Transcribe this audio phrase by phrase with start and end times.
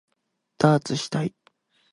[0.57, 1.35] ダーツしたい